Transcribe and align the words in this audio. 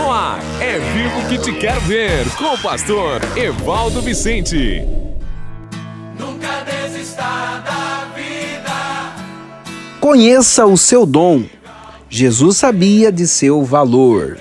No 0.00 0.10
ar, 0.10 0.40
é 0.62 0.78
vivo 0.78 1.28
que 1.28 1.36
te 1.36 1.52
quero 1.52 1.78
ver, 1.82 2.26
com 2.36 2.54
o 2.54 2.58
pastor 2.58 3.20
Evaldo 3.36 4.00
Vicente. 4.00 4.82
Nunca 6.18 6.64
desista 6.64 7.22
da 7.62 8.08
vida. 8.16 9.12
Conheça 10.00 10.64
o 10.64 10.78
seu 10.78 11.04
dom. 11.04 11.44
Jesus 12.08 12.56
sabia 12.56 13.12
de 13.12 13.28
seu 13.28 13.62
valor. 13.62 14.38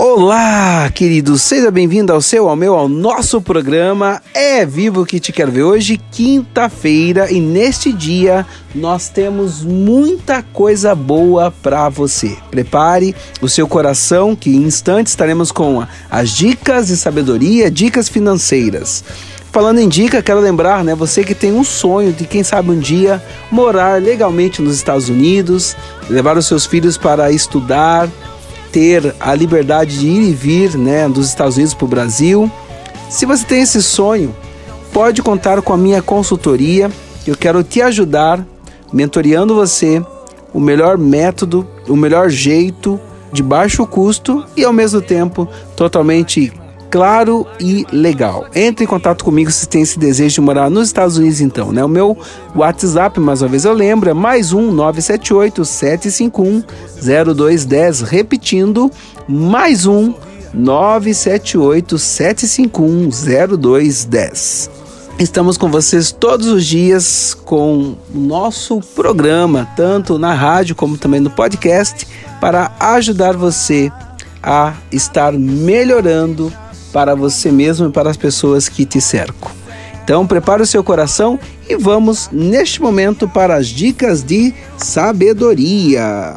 Olá, 0.00 0.88
queridos, 0.94 1.42
seja 1.42 1.72
bem-vindo 1.72 2.12
ao 2.12 2.22
seu, 2.22 2.48
ao 2.48 2.54
meu, 2.54 2.76
ao 2.76 2.88
nosso 2.88 3.42
programa 3.42 4.22
É 4.32 4.64
Vivo 4.64 5.04
que 5.04 5.18
te 5.18 5.32
quero 5.32 5.50
ver 5.50 5.64
hoje, 5.64 6.00
quinta-feira, 6.12 7.32
e 7.32 7.40
neste 7.40 7.92
dia 7.92 8.46
nós 8.72 9.08
temos 9.08 9.64
muita 9.64 10.40
coisa 10.40 10.94
boa 10.94 11.50
para 11.50 11.88
você. 11.88 12.36
Prepare 12.48 13.12
o 13.42 13.48
seu 13.48 13.66
coração 13.66 14.36
que 14.36 14.50
em 14.50 14.62
instantes 14.62 15.14
estaremos 15.14 15.50
com 15.50 15.84
as 16.08 16.30
dicas 16.30 16.86
de 16.86 16.96
sabedoria, 16.96 17.68
dicas 17.68 18.08
financeiras. 18.08 19.02
Falando 19.50 19.80
em 19.80 19.88
dica, 19.88 20.22
quero 20.22 20.38
lembrar, 20.38 20.84
né, 20.84 20.94
você 20.94 21.24
que 21.24 21.34
tem 21.34 21.52
um 21.52 21.64
sonho 21.64 22.12
de 22.12 22.24
quem 22.24 22.44
sabe 22.44 22.70
um 22.70 22.78
dia 22.78 23.20
morar 23.50 24.00
legalmente 24.00 24.62
nos 24.62 24.76
Estados 24.76 25.08
Unidos, 25.08 25.74
levar 26.08 26.38
os 26.38 26.46
seus 26.46 26.64
filhos 26.64 26.96
para 26.96 27.32
estudar, 27.32 28.08
ter 28.72 29.14
a 29.18 29.34
liberdade 29.34 29.98
de 29.98 30.06
ir 30.06 30.30
e 30.30 30.32
vir 30.32 30.76
né, 30.76 31.08
dos 31.08 31.28
Estados 31.28 31.56
Unidos 31.56 31.74
para 31.74 31.84
o 31.84 31.88
Brasil. 31.88 32.50
Se 33.08 33.26
você 33.26 33.44
tem 33.44 33.62
esse 33.62 33.82
sonho, 33.82 34.34
pode 34.92 35.22
contar 35.22 35.62
com 35.62 35.72
a 35.72 35.76
minha 35.76 36.02
consultoria. 36.02 36.90
Eu 37.26 37.36
quero 37.36 37.62
te 37.62 37.80
ajudar, 37.80 38.44
mentoreando 38.92 39.54
você, 39.54 40.02
o 40.52 40.60
melhor 40.60 40.98
método, 40.98 41.66
o 41.88 41.96
melhor 41.96 42.30
jeito, 42.30 43.00
de 43.32 43.42
baixo 43.42 43.86
custo 43.86 44.44
e 44.56 44.64
ao 44.64 44.72
mesmo 44.72 45.00
tempo 45.00 45.48
totalmente 45.76 46.52
claro 46.90 47.46
e 47.60 47.86
legal. 47.92 48.46
Entre 48.54 48.84
em 48.84 48.88
contato 48.88 49.24
comigo 49.24 49.50
se 49.50 49.68
tem 49.68 49.82
esse 49.82 49.98
desejo 49.98 50.34
de 50.34 50.40
morar 50.40 50.70
nos 50.70 50.88
Estados 50.88 51.16
Unidos 51.16 51.40
então, 51.40 51.72
né? 51.72 51.84
O 51.84 51.88
meu 51.88 52.16
WhatsApp, 52.54 53.18
mais 53.20 53.42
uma 53.42 53.48
vez 53.48 53.64
eu 53.64 53.72
lembro, 53.72 54.10
é 54.10 54.14
mais 54.14 54.52
um 54.52 54.70
978 54.72 55.64
751 55.64 56.64
0210, 57.34 58.00
repetindo, 58.02 58.90
mais 59.28 59.86
um 59.86 60.14
978 60.54 61.98
751 61.98 63.10
0210. 63.58 64.70
Estamos 65.18 65.56
com 65.58 65.68
vocês 65.68 66.12
todos 66.12 66.46
os 66.46 66.64
dias 66.64 67.36
com 67.44 67.96
o 68.14 68.18
nosso 68.18 68.80
programa, 68.94 69.68
tanto 69.76 70.16
na 70.16 70.32
rádio 70.32 70.76
como 70.76 70.96
também 70.96 71.18
no 71.18 71.28
podcast, 71.28 72.06
para 72.40 72.70
ajudar 72.78 73.36
você 73.36 73.90
a 74.40 74.74
estar 74.92 75.32
melhorando 75.32 76.52
para 76.92 77.14
você 77.14 77.50
mesmo 77.50 77.88
e 77.88 77.92
para 77.92 78.10
as 78.10 78.16
pessoas 78.16 78.68
que 78.68 78.84
te 78.84 79.00
cercam. 79.00 79.50
Então, 80.02 80.26
prepare 80.26 80.62
o 80.62 80.66
seu 80.66 80.82
coração 80.82 81.38
e 81.68 81.76
vamos 81.76 82.30
neste 82.32 82.80
momento 82.80 83.28
para 83.28 83.56
as 83.56 83.66
dicas 83.66 84.22
de 84.22 84.54
sabedoria. 84.78 86.36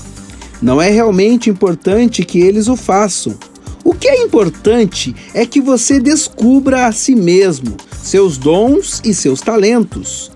Não 0.60 0.80
é 0.80 0.88
realmente 0.88 1.50
importante 1.50 2.24
que 2.24 2.38
eles 2.38 2.69
o 2.69 2.76
façam 2.76 3.36
o 3.84 3.94
que 3.94 4.09
é 4.09 4.22
importante 4.22 5.15
é 5.34 5.44
que 5.44 5.60
você 5.60 5.98
descubra 5.98 6.87
a 6.87 6.93
si 6.93 7.15
mesmo, 7.15 7.76
seus 8.03 8.38
dons 8.38 9.00
e 9.04 9.12
seus 9.12 9.41
talentos. 9.41 10.31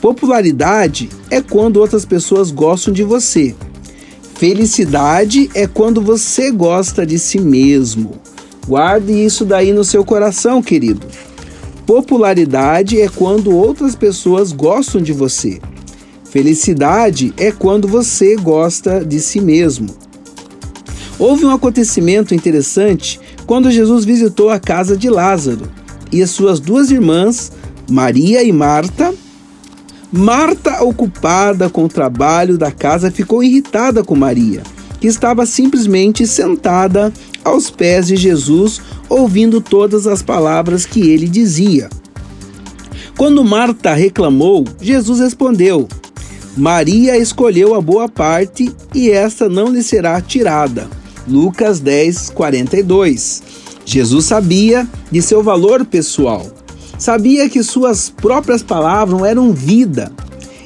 Popularidade 0.00 1.08
é 1.30 1.40
quando 1.40 1.78
outras 1.78 2.04
pessoas 2.04 2.50
gostam 2.50 2.92
de 2.92 3.02
você. 3.02 3.54
Felicidade 4.34 5.50
é 5.54 5.66
quando 5.66 6.02
você 6.02 6.50
gosta 6.50 7.06
de 7.06 7.18
si 7.18 7.40
mesmo. 7.40 8.20
Guarde 8.68 9.12
isso 9.12 9.44
daí 9.44 9.72
no 9.72 9.84
seu 9.84 10.04
coração, 10.04 10.62
querido. 10.62 11.06
Popularidade 11.86 13.00
é 13.00 13.08
quando 13.08 13.56
outras 13.56 13.94
pessoas 13.94 14.52
gostam 14.52 15.00
de 15.00 15.12
você. 15.12 15.60
Felicidade 16.24 17.32
é 17.38 17.50
quando 17.50 17.88
você 17.88 18.36
gosta 18.36 19.02
de 19.02 19.20
si 19.20 19.40
mesmo. 19.40 20.05
Houve 21.18 21.46
um 21.46 21.50
acontecimento 21.50 22.34
interessante 22.34 23.18
quando 23.46 23.70
Jesus 23.70 24.04
visitou 24.04 24.50
a 24.50 24.60
casa 24.60 24.96
de 24.96 25.08
Lázaro 25.08 25.66
e 26.12 26.22
as 26.22 26.30
suas 26.30 26.60
duas 26.60 26.90
irmãs, 26.90 27.50
Maria 27.90 28.42
e 28.42 28.52
Marta. 28.52 29.14
Marta, 30.12 30.82
ocupada 30.84 31.70
com 31.70 31.84
o 31.84 31.88
trabalho 31.88 32.58
da 32.58 32.70
casa, 32.70 33.10
ficou 33.10 33.42
irritada 33.42 34.04
com 34.04 34.14
Maria, 34.14 34.62
que 35.00 35.06
estava 35.06 35.46
simplesmente 35.46 36.26
sentada 36.26 37.12
aos 37.42 37.70
pés 37.70 38.06
de 38.08 38.16
Jesus, 38.16 38.80
ouvindo 39.08 39.60
todas 39.60 40.06
as 40.06 40.22
palavras 40.22 40.84
que 40.84 41.00
ele 41.00 41.28
dizia. 41.28 41.88
Quando 43.16 43.42
Marta 43.42 43.94
reclamou, 43.94 44.64
Jesus 44.80 45.20
respondeu: 45.20 45.88
Maria 46.56 47.16
escolheu 47.16 47.74
a 47.74 47.80
boa 47.80 48.08
parte 48.08 48.70
e 48.94 49.10
esta 49.10 49.48
não 49.48 49.68
lhe 49.68 49.82
será 49.82 50.20
tirada. 50.20 50.88
Lucas 51.28 51.80
10, 51.80 52.30
42. 52.30 53.42
Jesus 53.84 54.24
sabia 54.24 54.86
de 55.10 55.20
seu 55.22 55.42
valor 55.42 55.84
pessoal. 55.84 56.46
Sabia 56.98 57.48
que 57.48 57.62
suas 57.62 58.08
próprias 58.08 58.62
palavras 58.62 59.22
eram 59.22 59.52
vida. 59.52 60.10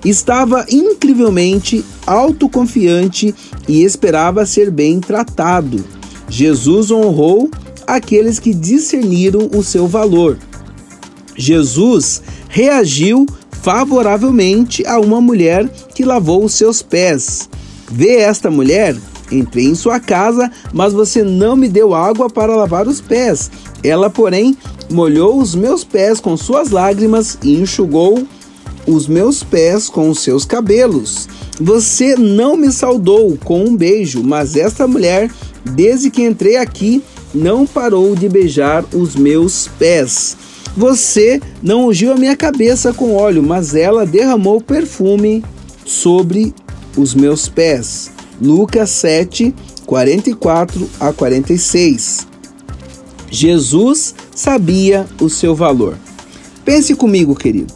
Estava 0.05 0.65
incrivelmente 0.71 1.85
autoconfiante 2.07 3.35
e 3.69 3.83
esperava 3.83 4.47
ser 4.47 4.71
bem 4.71 5.01
tratado. 5.01 5.85
Jesus 6.29 6.91
honrou 6.91 7.51
aqueles 7.87 8.39
que 8.39 8.55
discerniram 8.55 9.51
o 9.53 9.63
seu 9.63 9.87
valor. 9.87 10.39
Jesus 11.37 12.23
reagiu 12.49 13.27
favoravelmente 13.51 14.87
a 14.87 14.99
uma 14.99 15.21
mulher 15.21 15.69
que 15.95 16.05
lavou 16.05 16.45
os 16.45 16.55
seus 16.55 16.81
pés. 16.81 17.49
Vê 17.91 18.17
esta 18.17 18.51
mulher 18.51 18.97
Entrei 19.31 19.67
em 19.67 19.75
sua 19.75 20.01
casa, 20.01 20.51
mas 20.73 20.93
você 20.93 21.23
não 21.23 21.55
me 21.57 21.69
deu 21.69 21.95
água 21.95 22.29
para 22.29 22.57
lavar 22.57 22.87
os 22.89 23.01
pés. 23.01 23.51
Ela, 23.83 24.11
porém, 24.11 24.57
molhou 24.91 25.41
os 25.41 25.55
meus 25.55 25.85
pés 25.85 26.21
com 26.21 26.37
suas 26.37 26.71
lágrimas 26.71 27.39
e 27.43 27.55
enxugou 27.55 28.27
os 28.87 29.07
meus 29.07 29.43
pés 29.43 29.89
com 29.89 30.11
os 30.11 30.21
seus 30.21 30.45
cabelos. 30.45 31.29
Você 31.61 32.17
não 32.17 32.57
me 32.57 32.73
saudou 32.73 33.37
com 33.45 33.65
um 33.65 33.77
beijo, 33.77 34.23
mas 34.23 34.57
esta 34.57 34.87
mulher, 34.87 35.31
desde 35.65 36.11
que 36.11 36.23
entrei 36.23 36.57
aqui, 36.57 37.03
não 37.35 37.67
parou 37.67 38.15
de 38.17 38.29
beijar 38.29 38.85
os 38.93 39.15
meus 39.15 39.69
pés. 39.79 40.37
Você 40.77 41.41
não 41.63 41.89
ungiu 41.89 42.13
a 42.13 42.17
minha 42.17 42.37
cabeça 42.37 42.93
com 42.93 43.15
óleo, 43.15 43.43
mas 43.43 43.75
ela 43.75 44.07
derramou 44.07 44.61
perfume 44.61 45.45
sobre 45.85 46.55
os 46.97 47.15
meus 47.15 47.49
pés. 47.49 48.11
Lucas 48.41 48.91
7, 48.91 49.55
44 49.85 50.89
a 50.99 51.13
46. 51.13 52.27
Jesus 53.31 54.15
sabia 54.35 55.07
o 55.21 55.29
seu 55.29 55.55
valor. 55.55 55.97
Pense 56.65 56.95
comigo, 56.95 57.35
querido. 57.35 57.75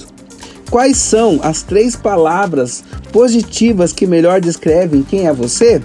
Quais 0.70 0.96
são 0.96 1.38
as 1.42 1.62
três 1.62 1.94
palavras 1.94 2.82
positivas 3.12 3.92
que 3.92 4.06
melhor 4.06 4.40
descrevem 4.40 5.02
quem 5.02 5.26
é 5.26 5.32
você? 5.32 5.82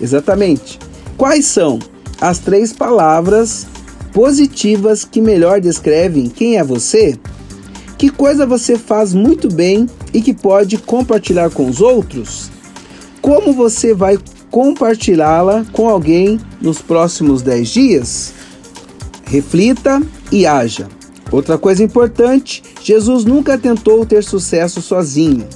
Exatamente. 0.00 0.78
Quais 1.16 1.46
são 1.46 1.78
as 2.20 2.38
três 2.38 2.72
palavras 2.72 3.66
positivas 4.12 5.04
que 5.04 5.20
melhor 5.20 5.60
descrevem 5.60 6.28
quem 6.28 6.58
é 6.58 6.64
você? 6.64 7.18
Que 7.96 8.10
coisa 8.10 8.44
você 8.44 8.76
faz 8.76 9.14
muito 9.14 9.48
bem 9.48 9.88
e 10.12 10.20
que 10.20 10.34
pode 10.34 10.76
compartilhar 10.76 11.50
com 11.50 11.68
os 11.68 11.80
outros? 11.80 12.50
Como 13.22 13.52
você 13.52 13.94
vai 13.94 14.18
compartilhá-la 14.50 15.64
com 15.72 15.88
alguém 15.88 16.40
nos 16.60 16.82
próximos 16.82 17.40
10 17.40 17.68
dias? 17.68 18.34
Reflita 19.24 20.02
e 20.32 20.44
haja. 20.44 20.88
Outra 21.30 21.56
coisa 21.56 21.84
importante: 21.84 22.64
Jesus 22.82 23.24
nunca 23.24 23.56
tentou 23.56 24.04
ter 24.04 24.24
sucesso 24.24 24.82
sozinho. 24.82 25.46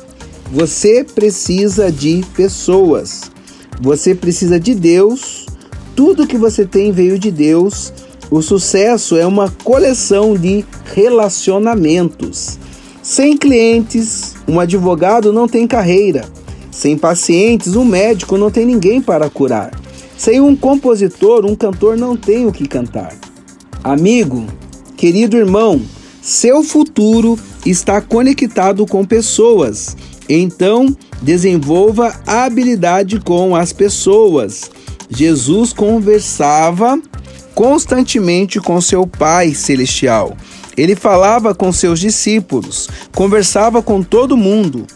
Você 0.53 1.03
precisa 1.03 1.91
de 1.91 2.25
pessoas. 2.37 3.33
Você 3.81 4.15
precisa 4.15 4.61
de 4.61 4.73
Deus. 4.73 5.45
Tudo 5.97 6.27
que 6.27 6.39
você 6.39 6.65
tem 6.65 6.93
veio 6.93 7.19
de 7.19 7.33
Deus. 7.33 7.93
O 8.31 8.41
sucesso 8.41 9.17
é 9.17 9.27
uma 9.27 9.51
coleção 9.65 10.37
de 10.37 10.65
relacionamentos. 10.95 12.59
Sem 13.03 13.37
clientes, 13.37 14.35
um 14.47 14.61
advogado 14.61 15.33
não 15.33 15.49
tem 15.49 15.67
carreira. 15.67 16.36
Sem 16.77 16.99
pacientes, 16.99 17.75
um 17.75 17.85
médico 17.85 18.37
não 18.37 18.51
tem 18.51 18.67
ninguém 18.67 19.01
para 19.01 19.31
curar. 19.31 19.71
Sem 20.17 20.41
um 20.41 20.55
compositor, 20.55 21.47
um 21.47 21.55
cantor 21.55 21.97
não 21.97 22.17
tem 22.17 22.47
o 22.47 22.53
que 22.53 22.69
cantar. 22.69 23.17
Amigo, 23.83 24.47
Querido 24.97 25.37
irmão, 25.37 25.83
seu 26.23 26.63
futuro 26.63 27.39
está 27.67 28.01
conectado 28.01 28.87
com 28.87 29.05
pessoas. 29.05 29.95
Então, 30.27 30.97
desenvolva 31.21 32.19
a 32.27 32.45
habilidade 32.45 33.21
com 33.21 33.55
as 33.55 33.75
pessoas. 33.75 34.71
Jesus 35.11 35.75
conversava 35.75 36.99
constantemente 37.55 38.59
com 38.59 38.81
seu 38.81 39.07
Pai 39.07 39.55
Celestial. 39.55 40.35
Ele 40.79 40.97
falava 40.97 41.55
com 41.55 41.71
seus 41.71 42.01
discípulos, 42.01 42.89
conversava 43.15 43.83
com 43.83 44.03
todo 44.03 44.37
mundo. 44.37 44.87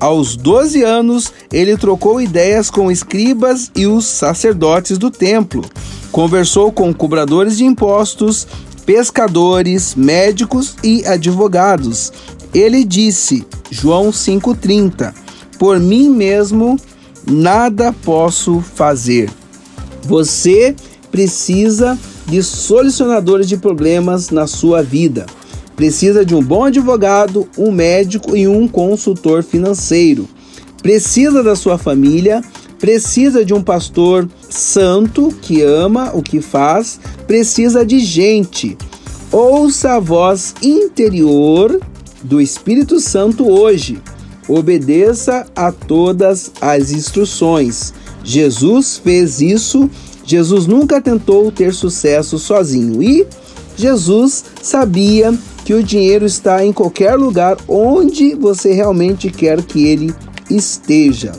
Aos 0.00 0.36
12 0.36 0.82
anos, 0.82 1.32
ele 1.52 1.76
trocou 1.76 2.20
ideias 2.20 2.70
com 2.70 2.90
escribas 2.90 3.70
e 3.74 3.86
os 3.86 4.06
sacerdotes 4.06 4.96
do 4.96 5.10
templo. 5.10 5.64
Conversou 6.12 6.70
com 6.70 6.94
cobradores 6.94 7.58
de 7.58 7.64
impostos 7.64 8.46
pescadores, 8.88 9.94
médicos 9.94 10.74
e 10.82 11.04
advogados. 11.04 12.10
Ele 12.54 12.84
disse, 12.84 13.46
João 13.70 14.10
5,30: 14.10 15.12
Por 15.58 15.78
mim 15.78 16.08
mesmo 16.08 16.78
nada 17.30 17.92
posso 17.92 18.60
fazer. 18.60 19.30
Você 20.04 20.74
precisa 21.10 21.98
de 22.26 22.42
solucionadores 22.42 23.46
de 23.46 23.58
problemas 23.58 24.30
na 24.30 24.46
sua 24.46 24.82
vida. 24.82 25.26
Precisa 25.78 26.24
de 26.24 26.34
um 26.34 26.42
bom 26.42 26.64
advogado, 26.64 27.48
um 27.56 27.70
médico 27.70 28.36
e 28.36 28.48
um 28.48 28.66
consultor 28.66 29.44
financeiro. 29.44 30.28
Precisa 30.82 31.40
da 31.40 31.54
sua 31.54 31.78
família, 31.78 32.42
precisa 32.80 33.44
de 33.44 33.54
um 33.54 33.62
pastor 33.62 34.28
santo 34.50 35.32
que 35.40 35.62
ama 35.62 36.10
o 36.14 36.20
que 36.20 36.40
faz, 36.40 36.98
precisa 37.28 37.86
de 37.86 38.00
gente. 38.00 38.76
Ouça 39.30 39.92
a 39.92 40.00
voz 40.00 40.52
interior 40.60 41.80
do 42.24 42.40
Espírito 42.40 42.98
Santo 42.98 43.48
hoje. 43.48 44.02
Obedeça 44.48 45.46
a 45.54 45.70
todas 45.70 46.50
as 46.60 46.90
instruções. 46.90 47.94
Jesus 48.24 48.98
fez 48.98 49.40
isso. 49.40 49.88
Jesus 50.24 50.66
nunca 50.66 51.00
tentou 51.00 51.52
ter 51.52 51.72
sucesso 51.72 52.36
sozinho 52.36 53.00
e 53.00 53.24
Jesus 53.76 54.44
sabia 54.60 55.32
que 55.68 55.74
o 55.74 55.82
dinheiro 55.82 56.24
está 56.24 56.64
em 56.64 56.72
qualquer 56.72 57.14
lugar 57.14 57.58
onde 57.68 58.34
você 58.34 58.72
realmente 58.72 59.30
quer 59.30 59.60
que 59.60 59.84
ele 59.84 60.14
esteja. 60.48 61.32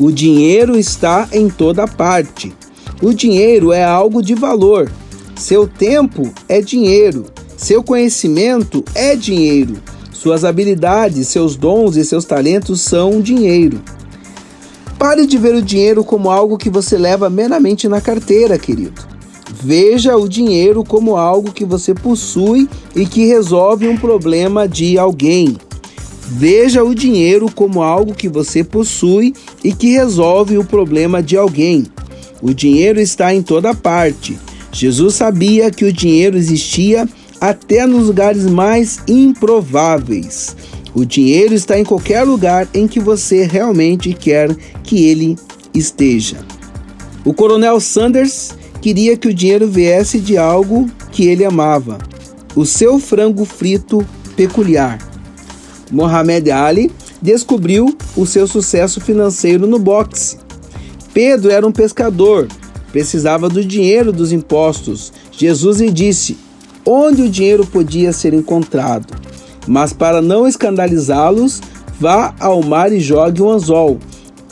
O 0.00 0.10
dinheiro 0.10 0.76
está 0.76 1.28
em 1.30 1.48
toda 1.48 1.86
parte. 1.86 2.52
O 3.00 3.14
dinheiro 3.14 3.70
é 3.72 3.84
algo 3.84 4.20
de 4.20 4.34
valor. 4.34 4.90
Seu 5.36 5.64
tempo 5.64 6.28
é 6.48 6.60
dinheiro. 6.60 7.26
Seu 7.56 7.84
conhecimento 7.84 8.84
é 8.96 9.14
dinheiro. 9.14 9.76
Suas 10.12 10.44
habilidades, 10.44 11.28
seus 11.28 11.54
dons 11.54 11.94
e 11.94 12.04
seus 12.04 12.24
talentos 12.24 12.80
são 12.80 13.20
dinheiro. 13.20 13.80
Pare 14.98 15.24
de 15.24 15.38
ver 15.38 15.54
o 15.54 15.62
dinheiro 15.62 16.02
como 16.02 16.32
algo 16.32 16.58
que 16.58 16.68
você 16.68 16.98
leva 16.98 17.30
meramente 17.30 17.86
na 17.86 18.00
carteira, 18.00 18.58
querido. 18.58 19.15
Veja 19.66 20.16
o 20.16 20.28
dinheiro 20.28 20.84
como 20.84 21.16
algo 21.16 21.50
que 21.50 21.64
você 21.64 21.92
possui 21.92 22.68
e 22.94 23.04
que 23.04 23.26
resolve 23.26 23.88
um 23.88 23.96
problema 23.96 24.68
de 24.68 24.96
alguém. 24.96 25.56
Veja 26.28 26.84
o 26.84 26.94
dinheiro 26.94 27.50
como 27.52 27.82
algo 27.82 28.14
que 28.14 28.28
você 28.28 28.62
possui 28.62 29.34
e 29.64 29.72
que 29.72 29.90
resolve 29.90 30.56
o 30.56 30.64
problema 30.64 31.20
de 31.20 31.36
alguém. 31.36 31.84
O 32.40 32.54
dinheiro 32.54 33.00
está 33.00 33.34
em 33.34 33.42
toda 33.42 33.74
parte. 33.74 34.38
Jesus 34.70 35.16
sabia 35.16 35.68
que 35.68 35.84
o 35.84 35.92
dinheiro 35.92 36.36
existia 36.36 37.08
até 37.40 37.84
nos 37.86 38.06
lugares 38.06 38.46
mais 38.46 39.00
improváveis. 39.08 40.54
O 40.94 41.04
dinheiro 41.04 41.54
está 41.54 41.76
em 41.76 41.84
qualquer 41.84 42.22
lugar 42.22 42.68
em 42.72 42.86
que 42.86 43.00
você 43.00 43.44
realmente 43.44 44.14
quer 44.14 44.54
que 44.84 45.08
ele 45.08 45.36
esteja. 45.74 46.36
O 47.24 47.34
coronel 47.34 47.80
Sanders 47.80 48.54
queria 48.86 49.16
que 49.16 49.26
o 49.26 49.34
dinheiro 49.34 49.66
viesse 49.66 50.20
de 50.20 50.38
algo 50.38 50.88
que 51.10 51.26
ele 51.26 51.44
amava: 51.44 51.98
o 52.54 52.64
seu 52.64 53.00
frango 53.00 53.44
frito 53.44 54.06
peculiar. 54.36 54.98
Mohamed 55.90 56.52
Ali 56.52 56.92
descobriu 57.20 57.98
o 58.16 58.24
seu 58.24 58.46
sucesso 58.46 59.00
financeiro 59.00 59.66
no 59.66 59.80
boxe. 59.80 60.38
Pedro 61.12 61.50
era 61.50 61.66
um 61.66 61.72
pescador, 61.72 62.46
precisava 62.92 63.48
do 63.48 63.64
dinheiro 63.64 64.12
dos 64.12 64.30
impostos. 64.30 65.12
Jesus 65.32 65.80
lhe 65.80 65.90
disse 65.90 66.38
onde 66.84 67.22
o 67.22 67.28
dinheiro 67.28 67.66
podia 67.66 68.12
ser 68.12 68.32
encontrado. 68.34 69.12
Mas 69.66 69.92
para 69.92 70.22
não 70.22 70.46
escandalizá-los, 70.46 71.60
vá 71.98 72.36
ao 72.38 72.62
mar 72.62 72.92
e 72.92 73.00
jogue 73.00 73.42
um 73.42 73.50
anzol. 73.50 73.98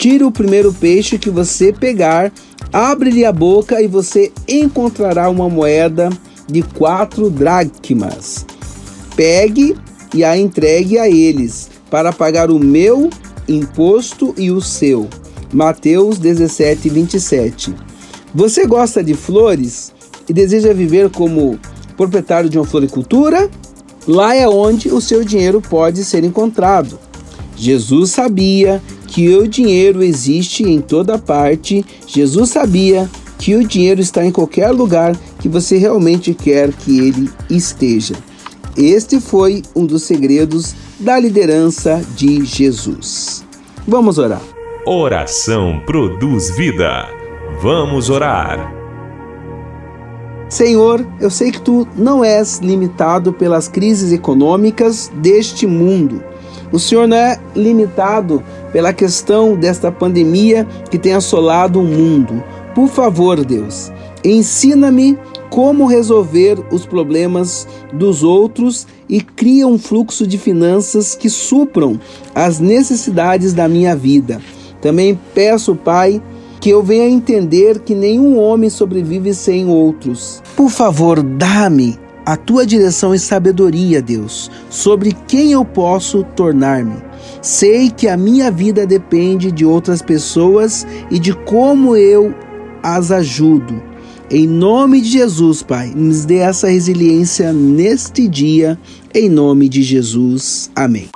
Tire 0.04 0.22
o 0.22 0.30
primeiro 0.30 0.70
peixe 0.70 1.16
que 1.16 1.30
você 1.30 1.72
pegar, 1.72 2.30
abre-lhe 2.70 3.24
a 3.24 3.32
boca 3.32 3.80
e 3.80 3.86
você 3.86 4.30
encontrará 4.46 5.30
uma 5.30 5.48
moeda 5.48 6.10
de 6.46 6.60
quatro 6.60 7.30
dracmas. 7.30 8.44
Pegue 9.16 9.74
e 10.14 10.22
a 10.22 10.36
entregue 10.36 10.98
a 10.98 11.08
eles, 11.08 11.70
para 11.90 12.12
pagar 12.12 12.50
o 12.50 12.58
meu 12.58 13.08
imposto 13.48 14.34
e 14.36 14.50
o 14.50 14.60
seu. 14.60 15.08
Mateus 15.50 16.18
17, 16.18 16.86
27. 16.90 17.74
Você 18.34 18.66
gosta 18.66 19.02
de 19.02 19.14
flores 19.14 19.90
e 20.28 20.34
deseja 20.34 20.74
viver 20.74 21.08
como 21.08 21.58
proprietário 21.96 22.50
de 22.50 22.58
uma 22.58 22.66
floricultura? 22.66 23.48
Lá 24.06 24.34
é 24.34 24.46
onde 24.46 24.90
o 24.90 25.00
seu 25.00 25.24
dinheiro 25.24 25.62
pode 25.62 26.04
ser 26.04 26.24
encontrado. 26.24 26.98
Jesus 27.56 28.10
sabia 28.10 28.82
que 29.14 29.32
o 29.36 29.46
dinheiro 29.46 30.02
existe 30.02 30.64
em 30.64 30.80
toda 30.80 31.16
parte. 31.16 31.86
Jesus 32.04 32.50
sabia 32.50 33.08
que 33.38 33.54
o 33.54 33.64
dinheiro 33.64 34.00
está 34.00 34.24
em 34.24 34.32
qualquer 34.32 34.72
lugar 34.72 35.16
que 35.38 35.48
você 35.48 35.78
realmente 35.78 36.34
quer 36.34 36.72
que 36.72 36.98
ele 36.98 37.30
esteja. 37.48 38.16
Este 38.76 39.20
foi 39.20 39.62
um 39.72 39.86
dos 39.86 40.02
segredos 40.02 40.74
da 40.98 41.16
liderança 41.16 42.04
de 42.16 42.44
Jesus. 42.44 43.44
Vamos 43.86 44.18
orar. 44.18 44.42
Oração 44.84 45.80
produz 45.86 46.50
vida. 46.50 47.08
Vamos 47.62 48.10
orar. 48.10 48.74
Senhor, 50.48 51.06
eu 51.20 51.30
sei 51.30 51.52
que 51.52 51.60
tu 51.60 51.86
não 51.96 52.24
és 52.24 52.58
limitado 52.58 53.32
pelas 53.32 53.68
crises 53.68 54.10
econômicas 54.10 55.08
deste 55.14 55.68
mundo. 55.68 56.20
O 56.74 56.78
Senhor 56.80 57.06
não 57.06 57.16
é 57.16 57.38
limitado 57.54 58.42
pela 58.72 58.92
questão 58.92 59.54
desta 59.54 59.92
pandemia 59.92 60.66
que 60.90 60.98
tem 60.98 61.12
assolado 61.12 61.78
o 61.78 61.84
mundo. 61.84 62.42
Por 62.74 62.88
favor, 62.88 63.44
Deus, 63.44 63.92
ensina-me 64.24 65.16
como 65.50 65.86
resolver 65.86 66.58
os 66.72 66.84
problemas 66.84 67.68
dos 67.92 68.24
outros 68.24 68.88
e 69.08 69.20
cria 69.20 69.68
um 69.68 69.78
fluxo 69.78 70.26
de 70.26 70.36
finanças 70.36 71.14
que 71.14 71.30
supram 71.30 72.00
as 72.34 72.58
necessidades 72.58 73.54
da 73.54 73.68
minha 73.68 73.94
vida. 73.94 74.40
Também 74.80 75.16
peço, 75.32 75.76
Pai, 75.76 76.20
que 76.60 76.70
eu 76.70 76.82
venha 76.82 77.08
entender 77.08 77.78
que 77.82 77.94
nenhum 77.94 78.36
homem 78.36 78.68
sobrevive 78.68 79.32
sem 79.32 79.68
outros. 79.68 80.42
Por 80.56 80.70
favor, 80.70 81.22
dá-me 81.22 82.02
a 82.24 82.36
tua 82.36 82.66
direção 82.66 83.14
e 83.14 83.18
sabedoria, 83.18 84.00
Deus, 84.00 84.50
sobre 84.70 85.16
quem 85.28 85.52
eu 85.52 85.64
posso 85.64 86.24
tornar-me. 86.36 86.96
Sei 87.42 87.90
que 87.90 88.08
a 88.08 88.16
minha 88.16 88.50
vida 88.50 88.86
depende 88.86 89.52
de 89.52 89.64
outras 89.64 90.00
pessoas 90.00 90.86
e 91.10 91.18
de 91.18 91.32
como 91.32 91.96
eu 91.96 92.34
as 92.82 93.10
ajudo. 93.10 93.82
Em 94.30 94.46
nome 94.46 95.00
de 95.00 95.10
Jesus, 95.10 95.62
Pai, 95.62 95.92
nos 95.94 96.24
dê 96.24 96.36
essa 96.36 96.68
resiliência 96.68 97.52
neste 97.52 98.26
dia, 98.26 98.78
em 99.14 99.28
nome 99.28 99.68
de 99.68 99.82
Jesus. 99.82 100.70
Amém. 100.74 101.08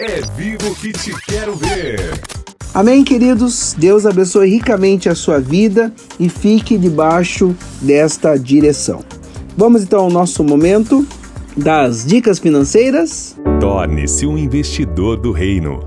É 0.00 0.20
vivo 0.36 0.74
que 0.74 0.92
te 0.92 1.14
quero 1.26 1.56
ver. 1.56 2.20
Amém, 2.74 3.02
queridos. 3.02 3.74
Deus 3.78 4.04
abençoe 4.04 4.50
ricamente 4.50 5.08
a 5.08 5.14
sua 5.14 5.40
vida 5.40 5.92
e 6.18 6.28
fique 6.28 6.76
debaixo 6.76 7.54
desta 7.80 8.36
direção. 8.36 9.00
Vamos 9.56 9.84
então 9.84 10.00
ao 10.00 10.10
nosso 10.10 10.42
momento 10.42 11.06
das 11.56 12.04
dicas 12.04 12.40
financeiras. 12.40 13.38
Torne-se 13.60 14.26
um 14.26 14.36
investidor 14.36 15.16
do 15.16 15.30
reino. 15.30 15.80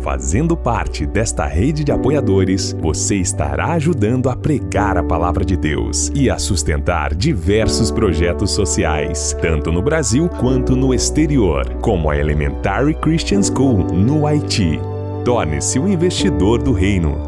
Fazendo 0.00 0.56
parte 0.56 1.06
desta 1.06 1.46
rede 1.46 1.82
de 1.82 1.90
apoiadores, 1.90 2.76
você 2.80 3.16
estará 3.16 3.72
ajudando 3.72 4.28
a 4.28 4.36
pregar 4.36 4.96
a 4.96 5.02
palavra 5.02 5.44
de 5.44 5.56
Deus 5.56 6.10
e 6.14 6.30
a 6.30 6.38
sustentar 6.38 7.14
diversos 7.14 7.90
projetos 7.90 8.50
sociais, 8.50 9.36
tanto 9.40 9.72
no 9.72 9.82
Brasil 9.82 10.28
quanto 10.28 10.76
no 10.76 10.94
exterior, 10.94 11.66
como 11.80 12.10
a 12.10 12.16
Elementary 12.16 12.94
Christian 12.94 13.42
School 13.42 13.84
no 13.92 14.26
Haiti. 14.26 14.78
Torne-se 15.24 15.78
um 15.78 15.88
investidor 15.88 16.62
do 16.62 16.72
reino 16.72 17.27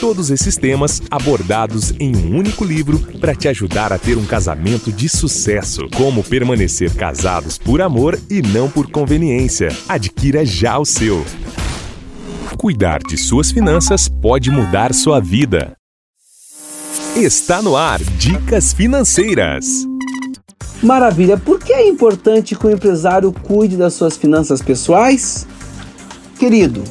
Todos 0.00 0.30
esses 0.30 0.56
temas 0.56 1.00
abordados 1.10 1.92
em 1.98 2.14
um 2.16 2.36
único 2.36 2.64
livro 2.64 2.98
para 3.20 3.34
te 3.34 3.48
ajudar 3.48 3.92
a 3.92 3.98
ter 3.98 4.18
um 4.18 4.26
casamento 4.26 4.92
de 4.92 5.08
sucesso. 5.08 5.88
Como 5.96 6.22
permanecer 6.22 6.94
casados 6.94 7.56
por 7.58 7.80
amor 7.80 8.18
e 8.28 8.42
não 8.42 8.68
por 8.68 8.90
conveniência. 8.90 9.68
Adquira 9.88 10.44
já 10.44 10.78
o 10.78 10.84
seu. 10.84 11.24
Cuidar 12.58 13.02
de 13.02 13.16
suas 13.16 13.50
finanças 13.50 14.08
pode 14.08 14.50
mudar 14.50 14.92
sua 14.92 15.20
vida. 15.20 15.76
Está 17.16 17.62
no 17.62 17.76
ar 17.76 18.00
Dicas 18.18 18.72
Financeiras. 18.72 19.86
Maravilha! 20.82 21.38
Por 21.38 21.60
que 21.60 21.72
é 21.72 21.88
importante 21.88 22.54
que 22.54 22.66
o 22.66 22.70
empresário 22.70 23.32
cuide 23.32 23.76
das 23.76 23.94
suas 23.94 24.16
finanças 24.16 24.60
pessoais? 24.60 25.46
Querido, 26.38 26.82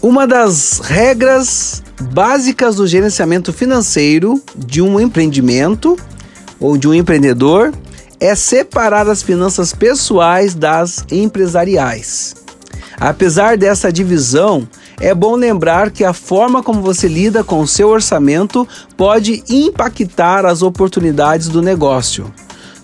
uma 0.00 0.26
das 0.26 0.78
regras 0.78 1.82
básicas 2.00 2.76
do 2.76 2.86
gerenciamento 2.86 3.52
financeiro 3.52 4.42
de 4.56 4.80
um 4.80 4.98
empreendimento 4.98 5.96
ou 6.58 6.76
de 6.76 6.88
um 6.88 6.94
empreendedor 6.94 7.72
é 8.18 8.34
separar 8.34 9.08
as 9.08 9.22
finanças 9.22 9.74
pessoais 9.74 10.54
das 10.54 11.04
empresariais. 11.10 12.34
Apesar 12.98 13.56
dessa 13.56 13.90
divisão, 13.90 14.68
é 15.00 15.14
bom 15.14 15.34
lembrar 15.34 15.90
que 15.90 16.04
a 16.04 16.12
forma 16.12 16.62
como 16.62 16.82
você 16.82 17.08
lida 17.08 17.42
com 17.42 17.60
o 17.60 17.66
seu 17.66 17.88
orçamento 17.88 18.68
pode 18.96 19.42
impactar 19.48 20.44
as 20.44 20.60
oportunidades 20.60 21.48
do 21.48 21.62
negócio. 21.62 22.30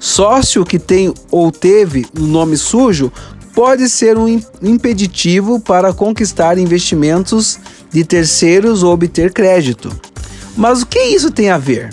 Sócio 0.00 0.64
que 0.64 0.78
tem 0.78 1.12
ou 1.30 1.50
teve 1.50 2.06
um 2.18 2.26
nome 2.26 2.56
sujo 2.56 3.12
pode 3.54 3.88
ser 3.88 4.18
um 4.18 4.40
impeditivo 4.62 5.58
para 5.58 5.92
conquistar 5.92 6.58
investimentos 6.58 7.58
de 7.92 8.04
terceiros 8.04 8.82
ou 8.82 8.92
obter 8.92 9.32
crédito. 9.32 9.90
Mas 10.56 10.82
o 10.82 10.86
que 10.86 10.98
isso 10.98 11.30
tem 11.30 11.50
a 11.50 11.58
ver? 11.58 11.90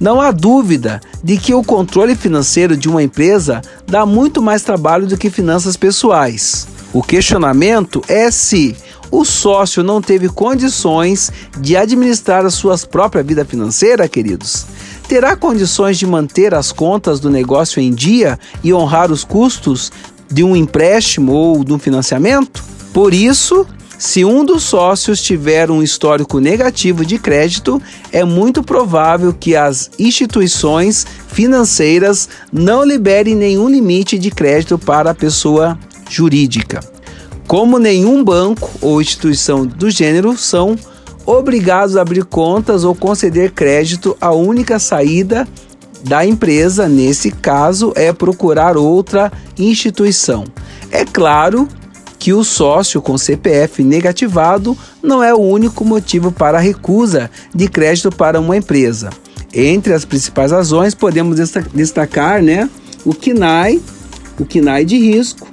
Não 0.00 0.20
há 0.20 0.30
dúvida 0.30 1.00
de 1.22 1.36
que 1.36 1.52
o 1.52 1.64
controle 1.64 2.14
financeiro 2.14 2.76
de 2.76 2.88
uma 2.88 3.02
empresa 3.02 3.60
dá 3.86 4.06
muito 4.06 4.40
mais 4.40 4.62
trabalho 4.62 5.06
do 5.06 5.16
que 5.16 5.30
finanças 5.30 5.76
pessoais. 5.76 6.68
O 6.92 7.02
questionamento 7.02 8.02
é 8.08 8.30
se 8.30 8.76
o 9.10 9.24
sócio 9.24 9.82
não 9.82 10.00
teve 10.00 10.28
condições 10.28 11.32
de 11.58 11.76
administrar 11.76 12.44
a 12.44 12.50
sua 12.50 12.76
própria 12.78 13.22
vida 13.22 13.44
financeira, 13.44 14.08
queridos? 14.08 14.66
Terá 15.08 15.34
condições 15.34 15.98
de 15.98 16.06
manter 16.06 16.54
as 16.54 16.70
contas 16.70 17.18
do 17.18 17.30
negócio 17.30 17.80
em 17.80 17.92
dia 17.92 18.38
e 18.62 18.72
honrar 18.72 19.10
os 19.10 19.24
custos 19.24 19.90
de 20.30 20.44
um 20.44 20.54
empréstimo 20.54 21.32
ou 21.32 21.64
de 21.64 21.72
um 21.72 21.78
financiamento? 21.78 22.62
Por 22.92 23.14
isso, 23.14 23.66
se 23.98 24.24
um 24.24 24.44
dos 24.44 24.62
sócios 24.62 25.20
tiver 25.20 25.72
um 25.72 25.82
histórico 25.82 26.38
negativo 26.38 27.04
de 27.04 27.18
crédito, 27.18 27.82
é 28.12 28.22
muito 28.22 28.62
provável 28.62 29.34
que 29.34 29.56
as 29.56 29.90
instituições 29.98 31.04
financeiras 31.26 32.28
não 32.52 32.84
liberem 32.84 33.34
nenhum 33.34 33.68
limite 33.68 34.16
de 34.16 34.30
crédito 34.30 34.78
para 34.78 35.10
a 35.10 35.14
pessoa 35.14 35.76
jurídica. 36.08 36.78
Como 37.48 37.78
nenhum 37.80 38.22
banco 38.22 38.70
ou 38.80 39.02
instituição 39.02 39.66
do 39.66 39.90
gênero 39.90 40.36
são 40.36 40.76
obrigados 41.26 41.96
a 41.96 42.02
abrir 42.02 42.24
contas 42.24 42.84
ou 42.84 42.94
conceder 42.94 43.50
crédito, 43.50 44.16
a 44.20 44.30
única 44.30 44.78
saída 44.78 45.46
da 46.04 46.24
empresa, 46.24 46.88
nesse 46.88 47.32
caso, 47.32 47.92
é 47.96 48.12
procurar 48.12 48.76
outra 48.76 49.32
instituição. 49.58 50.44
É 50.90 51.04
claro 51.04 51.68
que 52.18 52.32
o 52.32 52.42
sócio 52.42 53.00
com 53.00 53.16
CPF 53.16 53.82
negativado 53.82 54.76
não 55.02 55.22
é 55.22 55.32
o 55.32 55.38
único 55.38 55.84
motivo 55.84 56.32
para 56.32 56.58
a 56.58 56.60
recusa 56.60 57.30
de 57.54 57.68
crédito 57.68 58.10
para 58.10 58.40
uma 58.40 58.56
empresa. 58.56 59.10
Entre 59.52 59.92
as 59.92 60.04
principais 60.04 60.50
razões, 60.50 60.94
podemos 60.94 61.38
destacar 61.72 62.42
né, 62.42 62.68
o 63.04 63.14
KNAI, 63.14 63.80
o 64.38 64.44
KNAI 64.44 64.84
de 64.84 64.98
risco, 64.98 65.48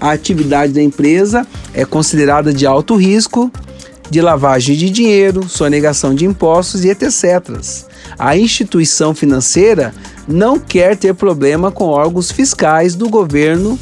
a 0.00 0.12
atividade 0.12 0.72
da 0.72 0.82
empresa 0.82 1.46
é 1.74 1.84
considerada 1.84 2.52
de 2.52 2.66
alto 2.66 2.96
risco, 2.96 3.50
de 4.10 4.20
lavagem 4.20 4.76
de 4.76 4.90
dinheiro, 4.90 5.48
sonegação 5.48 6.14
de 6.14 6.24
impostos 6.24 6.84
e 6.84 6.88
etc. 6.88 7.58
A 8.18 8.36
instituição 8.36 9.14
financeira 9.14 9.94
não 10.26 10.58
quer 10.58 10.96
ter 10.96 11.14
problema 11.14 11.70
com 11.70 11.84
órgãos 11.84 12.30
fiscais 12.30 12.94
do 12.94 13.08
governo 13.08 13.78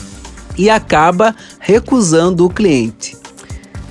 e 0.58 0.68
acaba 0.68 1.34
recusando 1.60 2.44
o 2.44 2.50
cliente. 2.50 3.16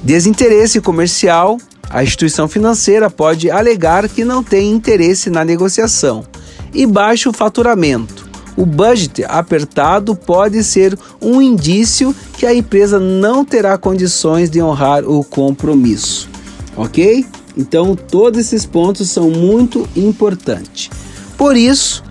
Desinteresse 0.04 0.82
comercial. 0.82 1.58
A 1.90 2.04
instituição 2.04 2.50
financeira 2.50 3.10
pode 3.10 3.50
alegar 3.50 4.10
que 4.10 4.26
não 4.26 4.44
tem 4.44 4.72
interesse 4.72 5.30
na 5.30 5.46
negociação. 5.46 6.26
E 6.74 6.86
baixo 6.86 7.32
faturamento. 7.32 8.28
O 8.58 8.66
budget 8.66 9.24
apertado 9.24 10.16
pode 10.16 10.64
ser 10.64 10.98
um 11.22 11.42
indício 11.42 12.14
que 12.38 12.46
a 12.46 12.54
empresa 12.54 13.00
não 13.00 13.46
terá 13.46 13.78
condições 13.78 14.50
de 14.50 14.62
honrar 14.62 15.08
o 15.08 15.24
compromisso, 15.24 16.28
ok? 16.76 17.26
Então, 17.56 17.96
todos 17.96 18.40
esses 18.40 18.66
pontos 18.66 19.10
são 19.12 19.30
muito 19.30 19.88
importantes. 19.96 20.90
Por 21.38 21.56
isso, 21.56 22.04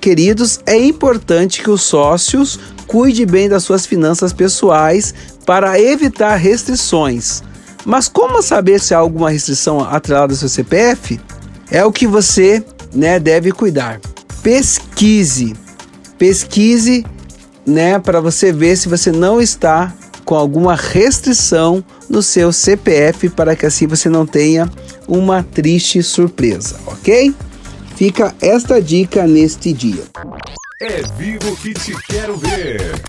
queridos, 0.00 0.58
é 0.66 0.76
importante 0.76 1.62
que 1.62 1.70
os 1.70 1.82
sócios 1.82 2.58
cuide 2.94 3.26
bem 3.26 3.48
das 3.48 3.64
suas 3.64 3.84
finanças 3.84 4.32
pessoais 4.32 5.12
para 5.44 5.80
evitar 5.80 6.36
restrições. 6.36 7.42
Mas 7.84 8.06
como 8.06 8.40
saber 8.40 8.78
se 8.78 8.94
há 8.94 8.98
alguma 8.98 9.30
restrição 9.30 9.80
atrelada 9.80 10.32
ao 10.32 10.38
seu 10.38 10.48
CPF? 10.48 11.20
É 11.72 11.84
o 11.84 11.90
que 11.90 12.06
você 12.06 12.64
né, 12.94 13.18
deve 13.18 13.50
cuidar. 13.50 14.00
Pesquise 14.44 15.54
pesquise, 16.24 17.04
né, 17.66 17.98
para 17.98 18.20
você 18.20 18.52
ver 18.52 18.76
se 18.76 18.88
você 18.88 19.10
não 19.10 19.40
está 19.40 19.92
com 20.24 20.36
alguma 20.36 20.74
restrição 20.74 21.84
no 22.08 22.22
seu 22.22 22.52
CPF 22.52 23.28
para 23.30 23.56
que 23.56 23.66
assim 23.66 23.88
você 23.88 24.08
não 24.08 24.24
tenha 24.24 24.70
uma 25.06 25.42
triste 25.42 26.00
surpresa, 26.00 26.76
ok? 26.86 27.34
Fica 27.96 28.32
esta 28.40 28.80
dica 28.80 29.26
neste 29.26 29.72
dia. 29.72 30.04
É 30.86 31.00
vivo 31.16 31.56
que 31.56 31.72
te 31.72 31.96
quero 32.08 32.36
ver. 32.36 33.00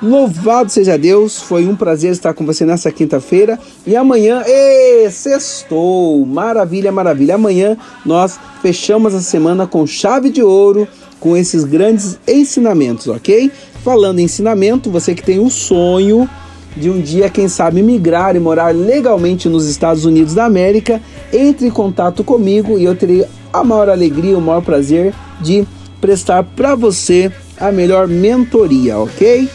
Louvado 0.00 0.70
seja 0.70 0.96
Deus, 0.96 1.42
foi 1.42 1.66
um 1.66 1.74
prazer 1.74 2.12
estar 2.12 2.32
com 2.34 2.46
você 2.46 2.64
nessa 2.64 2.92
quinta-feira 2.92 3.58
e 3.84 3.96
amanhã, 3.96 4.44
ê, 4.46 5.10
sextou, 5.10 6.24
maravilha, 6.24 6.92
maravilha. 6.92 7.34
Amanhã 7.34 7.76
nós 8.06 8.38
fechamos 8.62 9.12
a 9.12 9.20
semana 9.20 9.66
com 9.66 9.84
chave 9.88 10.30
de 10.30 10.40
ouro, 10.40 10.86
com 11.18 11.36
esses 11.36 11.64
grandes 11.64 12.16
ensinamentos, 12.28 13.08
ok? 13.08 13.50
Falando 13.82 14.20
em 14.20 14.26
ensinamento, 14.26 14.92
você 14.92 15.16
que 15.16 15.22
tem 15.24 15.40
o 15.40 15.50
sonho 15.50 16.30
de 16.76 16.88
um 16.88 17.00
dia, 17.00 17.28
quem 17.28 17.48
sabe, 17.48 17.82
migrar 17.82 18.36
e 18.36 18.38
morar 18.38 18.72
legalmente 18.72 19.48
nos 19.48 19.66
Estados 19.66 20.04
Unidos 20.04 20.32
da 20.32 20.44
América, 20.44 21.02
entre 21.32 21.66
em 21.66 21.72
contato 21.72 22.22
comigo 22.22 22.78
e 22.78 22.84
eu 22.84 22.94
terei 22.94 23.26
a 23.52 23.64
maior 23.64 23.88
alegria, 23.88 24.38
o 24.38 24.40
maior 24.40 24.62
prazer 24.62 25.12
de 25.40 25.66
prestar 26.00 26.42
para 26.42 26.74
você 26.74 27.30
a 27.58 27.70
melhor 27.70 28.08
mentoria, 28.08 28.98
ok? 28.98 29.48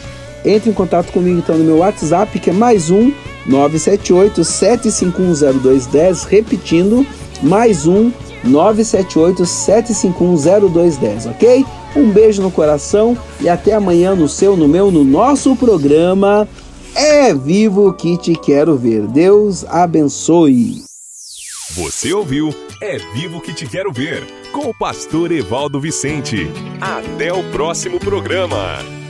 Entre 0.44 0.70
em 0.70 0.74
contato 0.74 1.10
comigo 1.12 1.38
então 1.38 1.56
no 1.56 1.64
meu 1.64 1.78
WhatsApp, 1.78 2.38
que 2.38 2.50
é 2.50 2.52
mais 2.52 2.90
um 2.90 3.12
978 3.46 4.42
7510210, 4.42 6.26
repetindo, 6.26 7.06
mais 7.42 7.86
um 7.86 8.10
978 8.42 9.42
7510210, 9.42 11.30
ok? 11.30 11.64
Um 11.96 12.10
beijo 12.10 12.42
no 12.42 12.50
coração 12.50 13.16
e 13.40 13.48
até 13.48 13.72
amanhã 13.72 14.14
no 14.14 14.28
seu, 14.28 14.56
no 14.56 14.68
meu, 14.68 14.90
no 14.90 15.04
nosso 15.04 15.56
programa 15.56 16.48
É 16.94 17.32
Vivo 17.34 17.92
que 17.94 18.18
te 18.18 18.34
quero 18.34 18.76
ver. 18.76 19.02
Deus 19.06 19.64
abençoe. 19.64 20.82
Você 21.76 22.12
ouviu 22.12 22.54
É 22.80 22.98
Vivo 23.14 23.40
que 23.40 23.54
te 23.54 23.66
quero 23.66 23.92
ver 23.92 24.43
com 24.54 24.70
o 24.70 24.74
pastor 24.74 25.32
Evaldo 25.32 25.80
Vicente. 25.80 26.48
Até 26.80 27.32
o 27.32 27.42
próximo 27.50 27.98
programa. 27.98 29.03